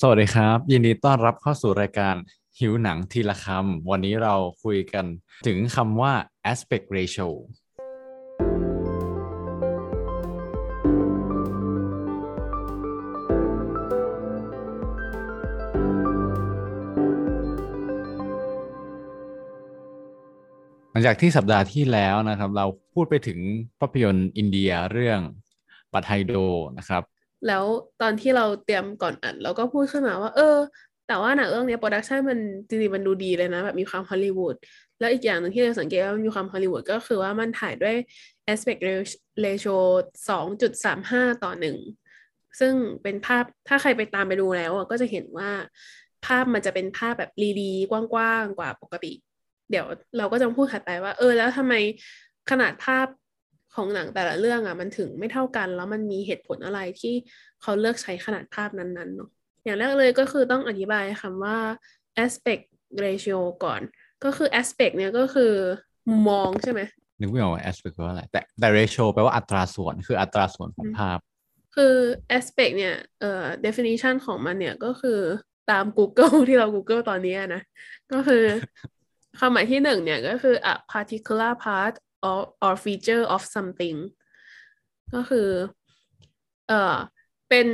[0.00, 2.14] สวัสดีครับ ยินดีต้อนรับเข้าสู่รายการ
[2.58, 4.34] หิวหนังทีละคำ วันนี้เรา
[4.64, 5.04] คุยกัน
[5.46, 6.12] ถึงคำว่า
[6.52, 7.28] aspect ratio
[20.90, 23.38] หลังจากที่สัปดาห์ที่แล้วนะครับ เราพูดไปถึง
[23.80, 25.20] ภาพยนตร์อินเดียเรื่อง
[25.92, 26.34] ปัทไฮโด
[26.78, 27.04] นะครับ
[27.46, 27.64] แล้ว
[28.02, 30.56] ตอนที่เราเตรียมก่อนอัดเราก็พูดขึ้นมาว่า เออ
[31.08, 34.54] แต่ว่าหนังเรื่องนี้ production มันจริงๆมันดูดีเลยนะ แบบมีความฮอลลีวูด
[35.00, 37.96] แล้วอีกอย่างหนึ่งที่เราสังเกตว่ามันมีความฮอลลีวูดก็คือว่ามันถ่ายด้วย
[38.52, 38.80] aspect
[39.44, 39.76] ratio
[40.28, 41.76] สองจุดสามห้าต่อหนึ่ง
[42.60, 45.50] ซึ่งเป็นภาพถ้าใครไปตามไปดูแล้วอะก็จะเห็นว่า
[46.26, 47.30] ภาพมันจะเป็นภาพแบบ
[47.60, 49.12] รีๆกว้างๆกว่าปกติ
[49.70, 49.86] เดี๋ยว
[50.18, 51.74] เราก็จะพูดถัดไปว่า เออ แล้วทำไม
[52.50, 53.06] ขนาดภาพ
[53.76, 57.14] ของหนังแต่ละเรื่องอะมันถึงไม่เท่ากัน แล้วมันมีเหตุผลอะไรที่
[57.62, 59.30] เขาเลือกใช้ขนาดภาพนั้นๆเนาะ
[59.64, 61.58] อย่างแรกเลยก็คือต้องอธิบายคำว่า
[62.24, 62.64] aspect
[63.04, 63.80] ratio ก่อน
[64.24, 65.52] ก็คือ aspect เนี่ยก็คือ
[66.08, 66.80] มุมมองใช่ไหม
[67.20, 71.18] นึกไม่ออกว่า aspect แปลว่าอะไรแต่แต่ ratio แปลว่าอัตราส่วนคืออัตราส่วนของภาพ
[71.76, 71.94] คือ
[72.38, 75.20] aspect เนี่ยเอ่อ definition ของมันเนี่ยก็คือ
[75.70, 77.62] ตาม Google ที่เรา Google ตอนนี้นะ
[78.12, 78.44] ก็คือ
[79.38, 81.94] คำหมายที่หนึ่งเนี่ยก็คือ a particular part
[82.28, 83.98] of or feature of something
[85.14, 85.48] ก็คือ
[86.68, 86.96] เอ่อ
[87.48, 87.68] เป็น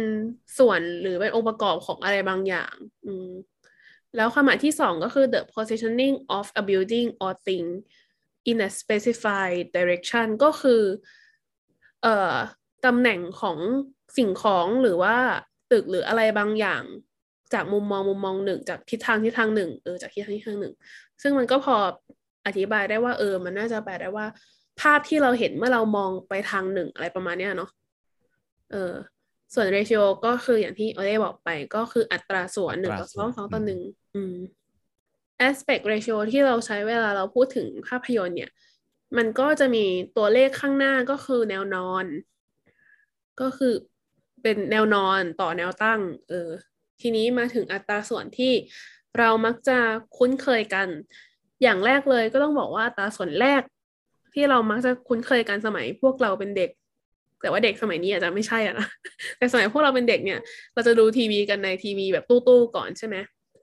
[0.58, 2.74] ส่วนหรือเป็นองค์ประกอบของอะไรบางอย่าง
[3.06, 3.30] อืม
[4.16, 7.66] แล้วความหมายที่สองก็คือ the positioning of a building or thing
[8.50, 10.82] in a specified direction ก็คือ
[12.02, 12.36] เอ่อ
[12.86, 13.58] ตำแหน่งของ
[14.16, 15.16] สิ่งของหรือว่า
[15.72, 16.84] ตึกหรืออะไรบางอย่าง
[17.54, 20.74] จากมุมมองมุมมองหนึ่ง จากทิศทางทิศทางหนึ่งเออจากทิศทางทิศทางหนึ่ง
[21.22, 21.76] ซึ่งมันก็พอ
[22.46, 24.26] อธิบายได้ว่าเออ มันน่าจะแปลได้ว่า
[24.80, 27.70] ภาพที่เราเห็นเมื่อเรามองไปทางหนึ่งอะไรประมาณเนี้ยเนาะ
[28.70, 28.92] เออ
[29.54, 33.80] ส่วน ratio ก็คืออย่างที่โอเล่บอกไปก็คืออัตราส่วนหนึ่งต่อสองสองต่อหนึ่ง
[34.14, 34.34] อืม
[35.48, 38.50] aspect ratio ที่เราใช้เวลาเราพูดถึงภาพยนตร์เนี่ย
[39.16, 39.84] มันก็จะมี
[40.16, 42.04] ตัวเลขข้างหน้าก็คือแนวนอน
[43.40, 43.74] ก็คือ
[44.42, 46.48] เป็นแนวนอนต่อแนวตั้ง เออ
[47.00, 48.52] ทีนี้มาถึงอัตราส่วนที่
[49.18, 49.78] เรามักจะ
[50.16, 50.88] คุ้นเคยกัน
[51.62, 53.62] อย่างแรกเลยก็ต้องบอกว่าอัตราส่วนแรก
[54.34, 56.70] ที่เรามักจะคุ้นเคยกันสมัยพวกเราเป็นเด็ก
[57.42, 58.88] แต่ว่าเด็กสมัยนี้อาจจะไม่ใช่อะนะ
[59.38, 60.38] แต่สมัยพวกเราเป็นเด็กเนี่ย
[60.74, 63.16] เราจะดูทีวีกันในทีวีแบบตู้ๆก่อนใช่ไหม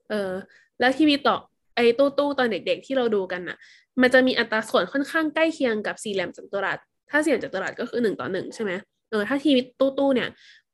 [0.09, 0.31] เออ
[0.79, 1.35] แล้วทีวีต่อ
[1.75, 3.57] ไอ้ตู้ๆตอนเด็กๆที่เราดูกันน่ะ
[4.01, 6.77] มันจะมีอัตราส่วนค่อนข้างใกล้เคียงกับสี่เหลี่ยมจัตุรัส
[7.09, 8.71] ถ้าสี่เหลี่ยมจัตุรัสก็คือหนึ่งต่อหนึ่งใช่ไหม
[9.09, 10.29] เออถ้าทีวีตู้ๆเนี่ย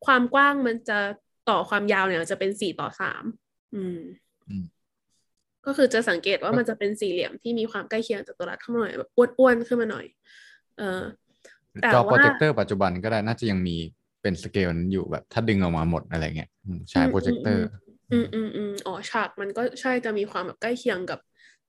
[0.06, 1.00] ความกว้างมันจะ
[1.50, 3.24] ต่อความยาวเนี่ยจะเป็นสี่ต่อสาม
[3.76, 4.00] อืม
[5.66, 10.06] ก็คือจะสังเกตว่ามันจะเป็นสี่เหลี่ยมที่มีความใกล้เคียงจัตุรัสเข้ามาหน่อยแบบอ้วนๆขึ้นมาหน่อย
[10.78, 11.02] เออ
[11.82, 13.76] แต่จอว่าโปรเจคเตอร์ปัจจุบันก็ได้น่าจะยังมี
[14.22, 17.66] เป็นสเกลนั้นอยู่แบบถ้าดึงออกมาหมดอะไรเงี้ยอืมใช้โปรเจคเตอร์
[18.12, 21.20] อืมอืมอืมอ๋อฉากมันก็ใช่จะมีความแบบใกล้เคียงกับ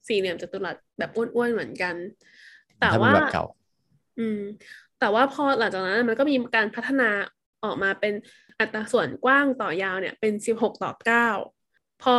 [0.09, 1.95] สี่เหลี่ยมจัตุรัสแบบอ้วนๆเหมือนกัน
[2.78, 3.45] แต่ถ้าเป็นว่าแบบเก่า
[4.19, 4.41] อืม
[5.01, 7.11] แต่ว่าพอหลังจากนั้นมันก็มีการพัฒนา
[7.65, 8.15] ออกมาเป็น
[8.61, 11.28] อัตราส่วนกว้างต่อยาวเนี่ยเป็นสิบหกต่อเก้า
[12.03, 12.19] พอ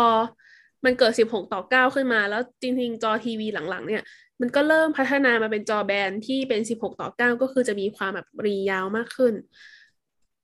[0.87, 4.03] มันเกิดสิบหกต่อเก้าขึ้นมา แล้วจริงๆ จอทีวีหลังๆ เนี่ย
[4.41, 9.33] มันก็เริ่มพัฒนามาเป็นจอแบนที่เป็นสิบหกต่อเก้าก็คือจะมีความแบบรียาวมากขึ้น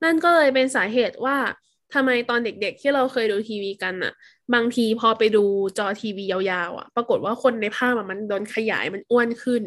[0.04, 1.36] นั่นก็เลยเป็นสาเหตุว่า
[1.94, 4.12] ทำไมตอนเด็กๆ ที่เราเคยดูทีวีกันอะ
[4.54, 5.44] บางทีพอไปดู
[5.78, 9.62] จอทีวียาวๆอะปรากฏว่าคนในภาพมันโดนขยายมันอ้วนขึ้น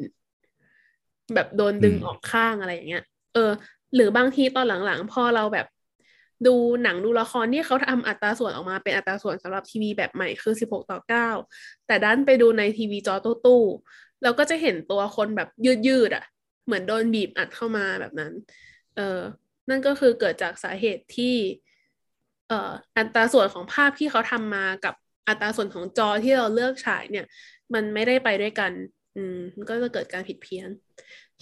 [1.33, 3.51] แบบโดนดึงออกข้างอะไรอย่างเงี้ย เออ
[3.95, 5.65] หรือบางทีตอนหลังๆ พอเราแบบ
[6.45, 11.29] ดูหนังดูละครที่เขาทำอัตราส่วนออกมาเป็นอัตราส่วนสำหรับทีวีแบบใหม่คือสิบหกต่อเก้า
[11.87, 13.15] แต่ดันไปดูในทีวีจอ
[13.45, 15.49] ตู้ๆเราก็จะเห็นตัวคนแบบ
[15.87, 16.25] ยืดๆอะ
[16.65, 18.33] เหมือนโดนบีบอัดเข้ามาแบบนั้น
[18.95, 19.19] เออ
[19.69, 21.35] นั่นก็คือเกิดจากสาเหตุที่
[22.47, 24.95] เอ่ออัตราส่วนของภาพที่เขาทำมากับ
[25.27, 27.25] อัตราส่วนของจอที่เราเลือกฉายเนี่ย
[27.73, 28.71] มันไม่ได้ไปด้วยกัน
[29.17, 30.69] อืมมันก็จะเกิดการผิดเพี้ยน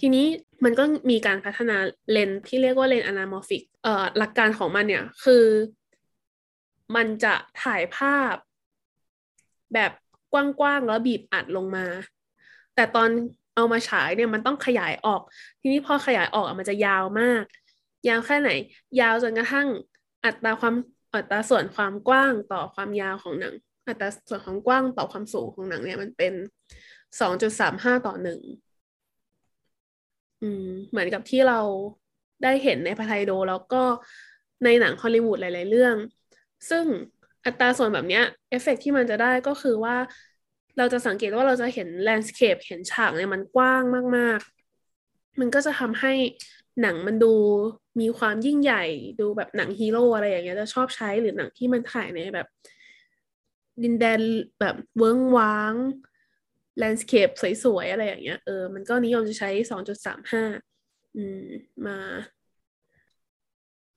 [0.00, 0.26] ทีนี้
[0.64, 1.76] มันก็มีการพัฒนา
[2.10, 5.44] เลนที่เรียกว่าเลนส์ anamorphic เอ่อหลักการของมันเนี่ยคือ
[6.96, 8.34] มันจะถ่ายภาพ
[9.74, 9.92] แบบ
[10.32, 11.86] กว้างๆแล้วบีบอัดลงมา
[12.74, 13.08] แต่ตอน
[13.54, 15.22] เอามาฉายเนี่ยมันต้องขยายออก
[15.60, 17.44] ทีนี้พอขยายออกมันจะยาวมาก
[18.08, 18.50] ยาวแค่ไหน
[19.00, 19.66] ยาวจนกระทั่ง
[20.24, 20.74] อัตราความ
[21.14, 23.54] อัตราส่วนความกว้างต่อความยาวของหนัง
[23.88, 26.32] อัตราส่วนความกว้างต่อความสูงของหนังเนี่ยมันเป็น
[27.20, 28.40] สองจุดสามห้าต่อหนึ่ง
[30.42, 31.60] อืมเหมือนกับที่เรา
[32.42, 33.82] ได้เห็นในพาไทโด แล้วก็
[34.64, 35.96] ในหนังฮอลลีวูดหลาย ๆ เรื่อง
[36.70, 36.84] ซึ่ง
[37.44, 39.96] อัตราส่วนแบบเนี้ยเอฟเฟกต์ที่มันจะได้ก็คือว่า
[40.78, 43.82] เราจะสังเกตว่าเราจะเห็น landscape เห็นฉากเนี่ยมันกว้าง
[44.16, 44.40] มาก
[44.90, 46.12] ๆ มันก็จะทำให้
[46.82, 47.34] หนังมันดู
[48.00, 48.84] มีความยิ่งใหญ่
[49.20, 52.46] ดูแบบหนังฮีโร่อะไรอย่างเงี้ยจะชอบใช้หรือหนังที่มันถ่ายในแบบ
[53.82, 54.20] ดินแดน
[54.60, 55.74] แบบเวิ้งว้าง
[56.78, 57.28] แลนด์สเคป
[57.64, 60.44] สวยๆ อะไรอย่างเงี้ยเออมันก็นิยมจะใช้สองจุดสามห้า
[61.16, 61.46] อืม
[61.86, 61.98] มา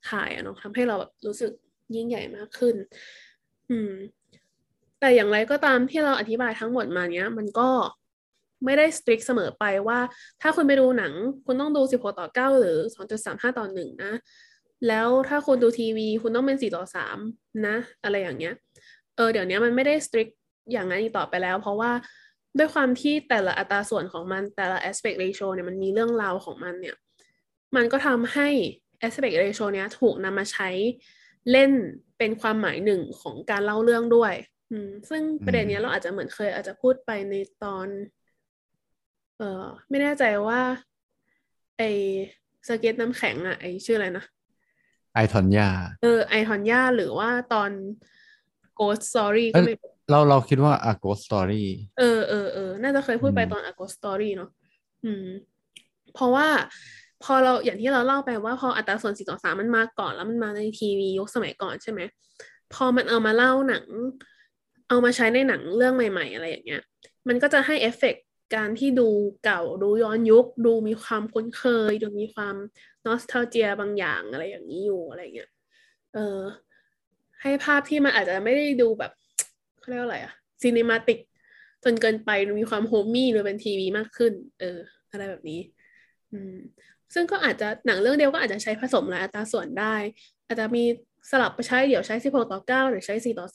[0.10, 1.52] ถ่ายอะเนาะทำให้เราแบบรู้สึก
[1.96, 2.76] ยิ่งใหญ่มากขึ้น
[3.70, 3.94] อืม
[5.00, 7.70] แต่อย่างไรก็ตามที่เราอธิบายทั้งหมดมาเนี้ย มันก็
[8.66, 10.00] ไม่ได้สตริกเสมอไปว่า
[10.42, 11.14] ถ้าคุณไปดูหนัง
[11.46, 12.78] คุณต้องดู 16 ต่อ 9 หรือ
[13.18, 14.14] 2.35 ต่อ 1 นะ
[14.88, 17.18] แล้วถ้าคุณดูทีวี คุณต้องเป็น 4 ต่อ 3
[17.68, 18.54] นะ อะไรอย่างเงี้ย
[19.16, 20.28] เออ เดี๋ยวนี้มันไม่ได้สตริก
[20.72, 21.92] อย่างนั้นอีกต่อไปแล้ว เพราะว่า
[22.57, 26.96] ด้วยความที่แต่ละอัตราส่วนของมันแต่ละ aspect ratio เนี่ยมันมีเรื่องราวของมันเนี่ย
[27.75, 28.48] มันก็ทำให้
[29.06, 30.69] aspect ratio เนี้ยถูกนำมาใช้
[31.51, 31.72] เล่น
[32.18, 34.34] เป็นความหมายหนึ่งของการเล่าเรื่องด้วย
[34.72, 37.88] อืมซึ่งประเด็นเนี้ยเราอาจจะเหมือนเคย อาจจะพูดไปในตอน
[39.38, 40.62] เออไม่แน่ใจว่า
[41.78, 41.84] ไอ
[42.68, 44.25] สเก็ตน้ำแข็งอะไอชื่ออะไรนะ
[45.13, 45.69] ไอทอนยา
[46.01, 47.72] เออไอทอนย่าหรือว่าตอน
[48.80, 49.75] Ghost Story ก็ไม่
[50.10, 51.66] เราเราคิดว่า a ghost story
[52.00, 54.50] เออเออเออน่าจะเคยพูดไปอืมตอน a Ghost Story เนาะ
[55.06, 55.28] อืม
[56.14, 56.48] เพราะว่า
[57.24, 62.02] พอเราอย่างที่เราเล่าไปว่าพออัตราส่วนสี่ต่อสามมันมาก่อนแล้วมันมาในทีวียุคสมัยก่อนใช่ไหม
[62.74, 63.86] พอมันเอามาเล่าหนัง
[64.90, 66.82] เอามาใช้ในหนังเรื่องใหม่ ๆ อะไรอย่างเงี้ย
[67.28, 68.24] มันก็จะให้เอฟเฟกต์
[68.56, 69.10] การที่ดู
[69.44, 72.56] เก่าดูย้อนยุค ดูมีความคุ้นเคย ดูมีความ
[73.06, 75.50] นอสท a เจียบางอย่างอะไรอย่างนี้อยู่อะไรเงี้ย
[76.14, 76.40] เออ
[77.42, 79.12] ให้ภาพที่มันอาจจะไม่ได้ดูแบบ
[79.89, 81.19] เขาเรียกว่าอะไรอะ cinematic
[81.83, 84.80] จนเกินไปมีความ homey หรือเป็นทีวีมากขึ้น เออ
[85.12, 85.59] อะไรแบบนี้
[86.31, 86.56] อืม
[87.13, 89.95] ซึ่งก็อาจจะหนังเรื่องเดียวก็อาจจะใช้ผสมหลายอัตราส่วนได้
[90.47, 90.83] อาจจะมี
[91.31, 93.47] สลับไปใช้เดี๋ยวใช้16ต่อ9หรือใช้4ต่อ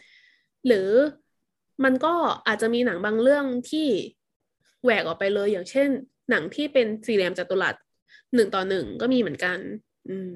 [0.00, 0.90] 3หรือ
[1.84, 2.14] มันก็
[2.46, 3.88] อาจจะมีหนังบางเรื่องที่
[4.84, 5.88] แหวกออกไปเลยอย่างเช่น
[6.30, 7.74] หนังที่เป็นสี่เหลี่ยมจัตุรัส
[8.34, 9.58] หนึ่งต่อหนึ่งก็มีเหมือนกัน
[10.08, 10.34] อืม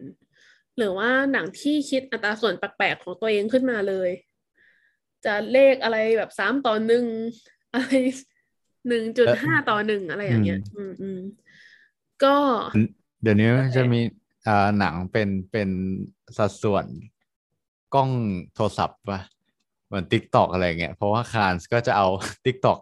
[0.79, 4.11] หรือว่าหนังที่คิดอัตราส่วนแปลกๆของตัวเองขึ้นมาเลย
[5.25, 7.07] จะเลขอะไรแบบสามต่อหนึ่ง
[7.75, 7.93] อะไร
[8.89, 11.21] หนึ่งจุดห้าต่อหนึ่งอะไรอย่างเงี้ย อืมอืม
[12.25, 12.35] ก็
[13.23, 14.01] เดี๋ยวนี้โอเคจะมี
[14.47, 15.71] อ่าหนังเป็นเป็น
[16.37, 16.87] สัดส่วน
[17.95, 18.11] กล้อง
[18.55, 19.21] โทรศัพท์ป่ะ
[19.87, 22.07] เหมือน t ิ k t o k อะไรเงี้ย เพราะว่าคานส์ก็จะเอา
[22.45, 22.79] t ิ k t o k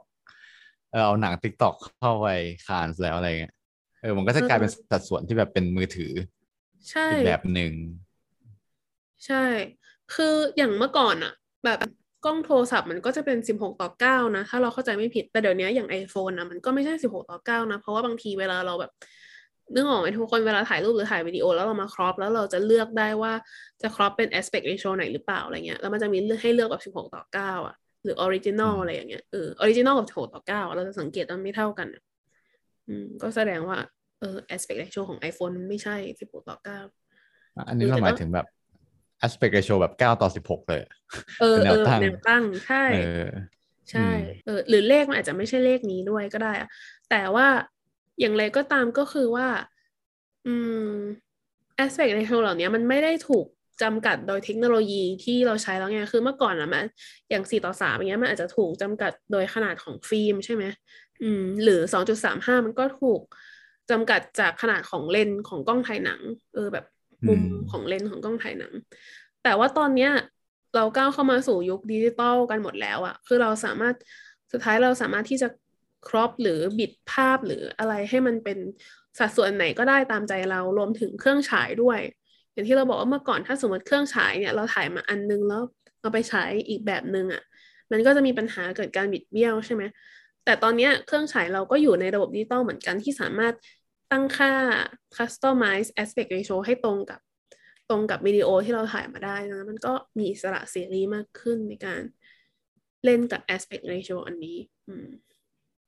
[0.90, 2.28] เออเอาหนัง t ิ k t o k เข้าไป
[2.66, 3.54] คานส์แล้วอะไรเงี้ย
[4.00, 6.12] เออมันก็จะกลายเป็นสัดส่วนที่แบบเป็นมือถือ
[6.90, 7.72] ใช่อีกแบบหนึ่ง
[9.26, 9.44] ใช่
[10.14, 11.32] คืออย่างเมื่อก่อนอะ
[11.64, 11.78] แบบ
[12.24, 18.92] กล้องโทรศัพท์มันก็จะเป็นสิบหกต่อเก้านะ ถ้าเราเข้าใจไม่ผิดแต่เดี๋ยวนี้อย่าง iPhone นะมันก็ไม่ใช่สิบหกต่อเก้านะ เพราะว่าบางทีเวลาเราแบบ
[19.74, 23.32] นึกออกไหมทุกคนเวลาถ่ายรูปหรือถ่ายวิดีโอแล้วเรามาครอปแล้วเราจะเลือกได้ว่า
[23.82, 32.02] จะครอปเป็น aspect ratio ไหนหรือเปล่าอะไรเงี้ยแล้วมันจะมีเลือกให้เลือกแบบสิบหกต่อเก้าอะหรือ original อืมอะไรอย่างเงี้ยเออ original กับสิบหกต่อเก้าเราจะสังเกตว่ามันไม่เท่ากันอะ
[32.88, 33.78] อืมก็แสดงว่า
[34.20, 36.80] เออ aspect ratio ของ iPhone มันไม่ใช่สิบหกต่อเก้า
[37.68, 38.46] อันนี้เราหมายถึงแบบ
[39.26, 40.80] aspect ratio แบบเก้าต่อสิบหกเลย
[41.38, 42.96] เออเป็นแนเอวอตั้งแนวตั้ง ใช่เออ
[43.90, 44.14] ใช่อืม
[44.44, 46.68] เออ หรือเลขมันอาจจะไม่ใช่เลขนี้ด้วยก็ได้อะ
[47.08, 47.46] แต่ว่า
[48.20, 49.48] อย่างไรก็ตามก็คือว่า
[50.46, 50.96] อืม
[51.82, 53.46] aspect ratio เหล่านี้มันไม่ได้ถูก
[53.82, 56.86] จำกัดโดยเทคโนโลยีที่เราใช้แล้วไง คือเมื่อก่อนอะมัน
[57.30, 60.64] อย่างสี่ต่อสามอย่างเงี้ยมันอาจจะถูกจำกัดโดยขนาดของฟิล์มใช่ไหม
[61.22, 63.20] อืม หรือสองจุดสามห้ามันก็ถูก
[63.90, 66.20] จำกัดจากขนาดของเลนส์ของกล้องถ่ายหนัง
[66.54, 66.84] เออแบบ
[67.28, 67.40] มุม
[67.70, 68.72] ของเลนส์ของกล้องถ่ายหนัง
[69.42, 70.10] แต่ว่าตอนเนี้ย
[70.76, 73.94] เราก้าวเข้ามาสู่ยุคดิจิตอลกันหมดแล้วอะคือเราสามารถ
[74.52, 75.48] สุดท้ายเราสามารถที่จะ
[76.08, 78.58] ครอปหรือบิดภาพหรืออะไรให้มันเป็น
[79.18, 82.00] สัดส่วนไหนก็ได้ตามใจเรารวมถึงเครื่องฉายด้วย
[82.52, 85.62] อย่างที่เราบอกว่าเมื่อก่อนถ้าสมมติเครื่องฉายเนี่ยเราถ่ายมาอันนึงแล้ว
[86.00, 87.42] เอาไปฉายอีกแบบนึงอะ
[87.92, 89.82] มันก็จะมีปัญหาเกิดการบิดเบี้ยวใช่ไหม
[90.44, 93.54] แต่ตอนนี้เครื่องฉายเราก็อยู่ในระบบดิจิตอลเหมือนกันที่สามารถ
[94.10, 94.52] ตั้งค่า
[95.16, 97.20] customize aspect ratio ให้ตรงกับ
[97.90, 102.02] ตรงกับวิดีโอที่เราถ่ายมาได้นะมันก็มีอิสระเสรีมากขึ้นในการ
[103.04, 104.56] เล่นกับ aspect ratio อันนี้
[104.88, 105.08] อืม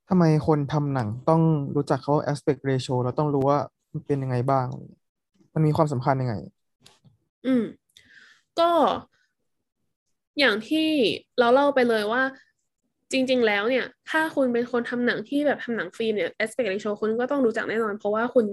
[0.09, 1.43] ทำไมคนทำหนังต้อง
[1.76, 3.59] รู้จักเขาว่า aspect ratio แล้วต้องรู้ว่า
[3.93, 4.67] มันเป็นยังไงบ้าง
[5.55, 6.35] มันมีความสำคัญยังไง
[7.47, 7.64] อืม
[8.61, 8.71] ก็
[10.38, 10.88] อย่างที่
[11.38, 12.23] เราเล่าไปเลยว่า
[13.12, 18.47] จริง ๆ แล้วเนี่ย ถ้าคุณเป็นคนทำหนังที่แบบทำหนังฟิล์มเนี่ย aspect ratio คุณก็ต้องรู้จักแน่นอน เพราะว่าคุณ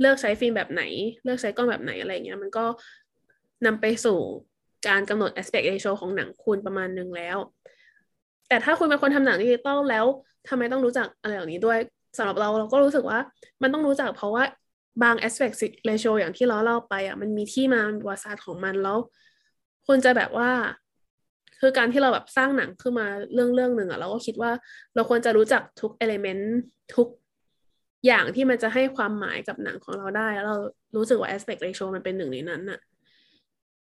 [0.00, 0.82] เลือกใช้ฟิล์มแบบไหน
[1.24, 2.64] เลือกใช้กล้องแบบไหนอะไรเงี้ย มันก็
[3.66, 4.18] นำไปสู่
[4.88, 7.38] การกำหนด aspect ratio ของหนังคุณประมาณหนึ่งแล้ว
[8.48, 10.06] แต่ถ้าคุณเป็นคนทำหนังดิจิตอลแล้ว
[10.48, 11.78] ทำไมต้องรู้จักอะไรเหล่านี้ด้วย
[12.16, 13.18] สำหรับเราเราก็รู้สึกว่า
[13.62, 14.44] มันต้องรู้จักเพราะว่า
[15.02, 15.54] บาง aspect
[15.88, 18.98] ratio อย่างที่เราเล่าไปอะมันมีที่มาประวัติศาสตร์ของมันแล้ว
[19.86, 20.50] คุณจะแบบว่า
[21.60, 24.50] คือการที่เราแบบสร้างหนังขึ้นมาเรื่องเรื่องหนึ่งอะเราก็คิดว่า
[24.94, 26.44] เราควรจะรู้จักทุก element
[26.96, 27.08] ทุก
[28.06, 30.56] อย่างที่มันจะให้ความหมายกับหนังของเราได้ แล้วเรา
[30.96, 32.80] รู้สึกว่า aspect ratio มันเป็นหนึ่งในนั้นน่ะ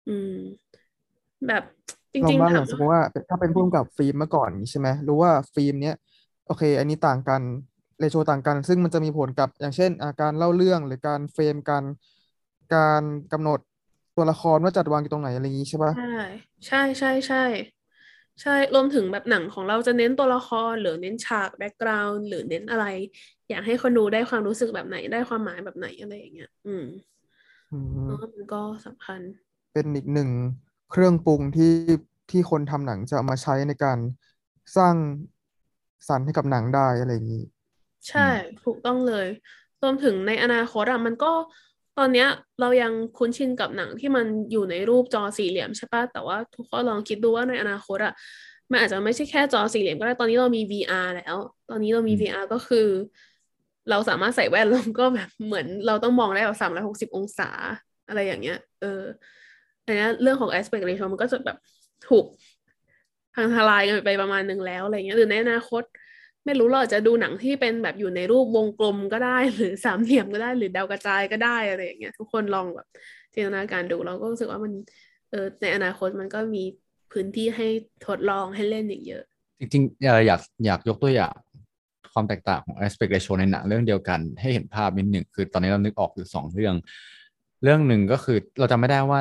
[0.08, 0.34] อืม
[1.48, 1.64] แบบ
[2.14, 5.96] จเราริงว่าๆอถาย่ามงสมมติว่าถ้าเป็นผู้กำกับฟิล์มเมื่อก่อนอย่างนี้ใช่ไหมรู้ว่าฟิล์มเนี้ย
[6.48, 7.42] โอเค อันนี้ต่างกัน
[8.00, 11.84] เรโชต่างกัน ซึ่งมันจะมีผลกับอย่างเช่น อาการเล่าเรื่องหรือการเฟรมการ
[12.76, 13.60] การกำหนด
[14.18, 16.02] ตัวละครว่าจัดวางอยู่ตรงไหนอะไรอย่างนี้ใช่ปะใช่
[16.68, 17.38] ใช่ใช่ใช่
[18.42, 22.84] ใช่รวมถึงแบบหนังของเราจะเน้นตัวละครหรือเน้นฉาก background หรือเน้นอะไร
[23.50, 26.84] อยากให้คนดูได้ความรู้สึกแบบไหนได้ความหมายแบบไหนอะไรอย่างเงี้ย อืม
[27.72, 29.22] อืมเพราะว่ามันก็สำคัญ
[29.74, 30.30] เป็นอีกหนึ่ง
[30.92, 31.74] เครื่องปรุงที่
[32.30, 34.00] ที่คนทำหนังจะเอามาใช้ในการ
[34.78, 34.96] สร้าง
[36.08, 37.44] สรรค์ให้กับหนังได้อะไรอย่างนี้
[38.10, 38.20] ใช่
[38.64, 39.28] ถูกต้องเลย
[39.82, 41.28] รวมถึงในอนาคตอะมันก็
[41.98, 42.28] ตอนเนี้ย
[42.62, 48.14] เรายังคุ้นชินกับหนังที่มันอยู่ในรูปจอสี่เหลี่ยมใช่ปะแต่ว่าทุกคนลองคิดดูว่าในอนาคตอะ
[48.72, 51.36] มันอาจจะไม่ใช่แค่จอสี่เหลี่ยมก็ได้ตอนนี้เรามี VR แล้ว
[51.70, 52.88] ตอนนี้เรามี VR ก็คือ
[53.90, 57.50] เราสามารถใส่แว่นแล้วก็แบบเหมือนเราต้องมองได้แบบสามร้อยหกสิบองศา
[58.08, 59.02] อะไรอย่างเงี้ย เออ
[59.86, 61.58] อันนี้เรื่องของ aspect ratio มันก็จะแบบ
[62.08, 62.26] ถูก
[63.36, 65.84] พังทลายกันไปประมาณหนึ่งแล้วอะไรเงี้ยหรือในอนาคต
[66.48, 72.88] ไม่รู้เราจะดูหนังที่เป็นแบบอยู่ในรูปวงกลมก็ได้ หรือสามเหลี่ยมก็ได้ หรือดาวกระจายก็ได้อะไรอย่างเงี้ยทุกคนลองแบบ
[73.34, 74.74] จินตนาการดูเราก็รู้สึกว่ามัน
[75.32, 76.64] เออในอนาคตมันก็มี
[77.12, 77.68] พื้นที่ให้
[78.08, 79.24] ทดลองให้เล่นอีกเยอะ
[79.60, 81.34] จริงๆอยากอยากยกตัวอย่าง
[82.14, 86.76] ความแตกต่างของ aspect ratio ในหนังเรื่องเดียวกันให้เห็นภาพนิดหนึ่งคือตอนนี้เรานึกออกอยู่สองเรื่อง
[87.64, 89.20] เรื่องหนึ่งก็คือเราจำไม่ได้ว่า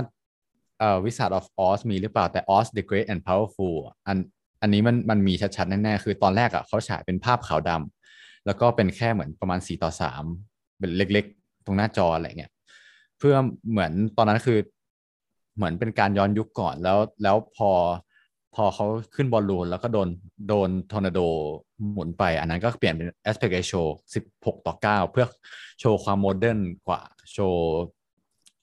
[0.79, 4.19] เอ่อ Wizard of Oz มีหรือเปล่าแต่ Oz the Great and Powerful อะอัน
[4.63, 9.91] อันนี้มันมันมีชัดๆแน่ๆคือตอนแรกอะเขาฉายเป็นภาพขาวดำแล้วก็เป็นแค่เหมือนประมาณ4ต่อ
[10.37, 12.53] 3เป็นเล็กๆ ตรงหน้าจออะไรเงี้ย
[13.19, 13.35] เพื่อ
[13.71, 14.59] เหมือนตอนนั้นคือ
[15.57, 17.71] เหมือนเป็นการย้อนยุคก่อนแล้วแล้วพอ
[18.55, 20.09] พอเขาขึ้นบอลลูนแล้วก็โดน
[20.49, 21.21] โดนทอร์นาโด
[21.93, 23.83] หมุนไป อันนั้นก็เปลี่ยนเป็น aspect ratio
[24.25, 25.27] 16 ต่อ 9 เพื่อ
[25.81, 27.01] โชว์ความ modern กว่า
[27.33, 27.77] โชว์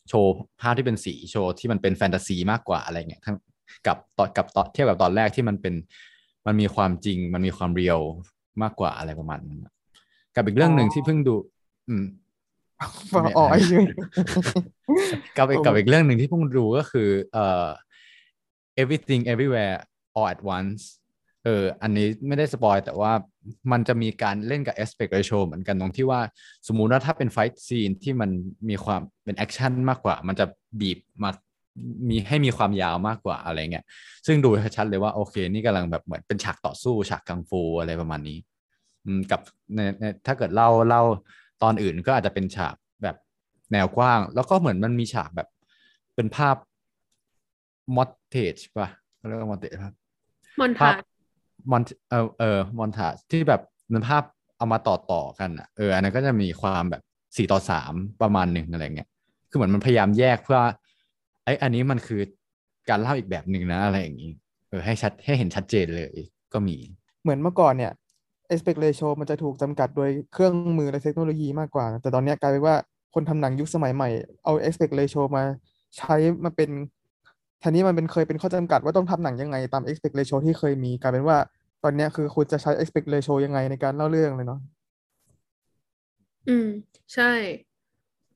[0.10, 0.32] โชว์
[0.62, 3.38] ภาพที่เป็นสีโชว์ที่มันเป็นแฟนตาซีมากกว่าอะไรเงี้ยทั้ง
[3.88, 5.74] กับตอนกับตอนเทียบกับตอนแรกที่มันเป็น
[6.46, 8.00] มันมีความจริง มันมีความ real
[8.62, 9.60] มากกว่าอะไรประมาณนั้น
[10.36, 11.36] กับอีกเรื่องหนึ่งที่เพิ่งดู
[11.90, 12.06] อืม
[13.14, 13.86] ฟังอ๋อไอ้เรื่อง
[15.38, 17.68] กับอีกโอ้กับอีกเรื่องหนึ่งที่เพิ่งดูก็คือ เอ่อ
[18.82, 19.76] everything everywhere
[20.18, 20.84] all at once
[21.46, 23.12] เออ อันนี้ไม่ได้ spoil แต่ว่า
[23.72, 26.22] มันจะมีการเล่นกับ aspect ratio เหมือนกันตรงที่ว่า
[26.68, 28.30] สมมุติว่าถ้าเป็น fight scene ที่มัน
[28.70, 30.46] มีความเป็นแอคชั่นมากกว่า มันจะ
[30.80, 31.30] บีบมา
[32.10, 33.86] มีให้มีความยาวมากกว่าอะไรเงี้ย
[34.26, 38.38] ซึ่งดูชัดเลยว่าโอเค นี่กำลังแบบเหมือนเป็นฉากต่อสู้ฉากกังฟูอะไรประมาณนี้
[39.06, 39.42] อืมกับ
[39.76, 41.04] ในในถ้าเกิดเล่าเล่า
[41.64, 43.16] ตอนอื่นก็อาจจะเป็นฉากแบบ
[43.72, 45.48] แนวกว้าง แล้วก็เหมือนมันมีฉากแบบ
[46.16, 46.56] เป็นภาพ
[47.96, 49.96] มอ t เทจป่ะเขาเรียกว่ามอ t เทจครับ
[50.60, 50.96] มอนภาทาพ
[51.72, 53.62] มอนเออเออมอนทาที่แบบ
[53.94, 54.24] มันภาพ
[54.58, 57.02] เอามาต่อต่อกันอะเอออันนั้นก็จะมีความแบบ
[57.38, 59.10] สี่ต่อสามประมาณหนึ่งอะไรเงี้ย
[59.50, 60.60] คือเหมือนมันพยายามแยกเพื่อ
[61.46, 62.22] ไอ้อันนี้มันคือ
[62.90, 64.32] การเล่าอีกแบบหนึ่งนะอะไรอย่างนี้
[64.70, 66.14] เออให้ชัดให้เห็นชัดเจนเลย
[66.54, 66.78] ก็มี
[67.24, 67.92] เหมือนเมื่อก่อนเนี่ย
[68.54, 72.76] aspect ratio มันจะถูกจำกัดโดยเครื่องมือและเทคโนโลยีมากกว่า แต่ตอนเนี้ยกลายเป็นว่า
[73.14, 74.10] คนทำหนังยุคสมัยใหม่
[74.46, 75.44] เอา aspect ratio มา
[75.98, 76.70] ใช้มาเป็น
[77.60, 81.38] แทนที่มันเป็นเคยเป็นข้อจำกัดว่าต้องทำหนังยังไงตาม aspect ratio ที่เคยมีกลายเป็นว่า
[81.84, 84.60] ตอนเนี้ยคือคุณจะใช้ aspect ratio ยังไงในการเล่าเรื่องเลยเนาะ
[86.50, 86.68] อืม
[87.14, 87.32] ใช่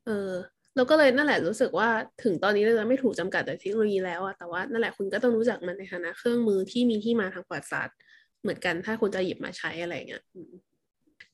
[0.05, 0.31] เออ
[0.77, 1.89] เราก็เลยนั่นแหละรู้สึกว่า
[2.23, 7.97] ถึงตอนนี้เราจะไม่ถูกจำกัดโดยเทคโนโลยีแล้วอะแต่ว่านั่นแหละคุณก็ต้องรู้จักมันในฐานะเครื่องมือที่มีที่มาทางประวัติศาสตร์
[8.41, 10.23] เหมือนกันถ้าคุณจะหยิบมาใช้อะไรเงี้ย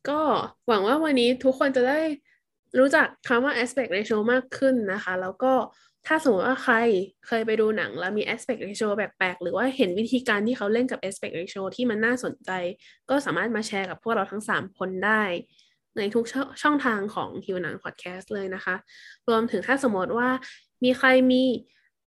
[0.09, 0.19] ก็
[0.67, 1.99] หวังว่าวันนี้ทุกคนจะได้
[2.79, 5.53] รู้จักคำว่า aspect ratio มากขึ้นนะคะ แล้วก็
[6.07, 6.75] ถ้าสมมติว่าใคร
[7.27, 12.51] เคยไปดูหนังแล้วมี aspect ratio แปลกๆ หรือว่าเห็นวิธีการที่เขาเล่นกับ aspect ratio ที่มันน่าสนใจ
[13.09, 15.23] ก็สามารถมาแชร์กับพวกเราทั้ง 3 คนได้
[15.97, 18.75] ในทุกช่องช่องทางของฮิวหนังพอดแคสต์เลยนะคะ
[19.27, 20.29] รวมถึงถ้าสมมติว่า
[20.83, 21.43] มีใครมี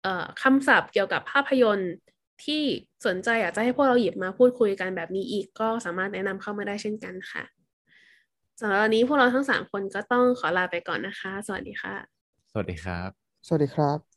[0.01, 1.91] เอ่อคำศัพท์เกี่ยวกับภาพยนตร์
[2.45, 2.63] ที่
[3.05, 7.43] สนใจอยากจะให้พวกเราหยิบมาพูดคุยกันแบบนี้อีกก็สามารถแนะนำเข้ามาได้เช่นกันค่ะ
[8.59, 11.95] สำหรับวันนี้พวกเราทั้งสามคนก็ต้องขอลาไปก่อนนะคะ สวัสดีค่ะ
[12.51, 13.09] สวัสดีครับ
[13.47, 14.14] สวัสดีครับ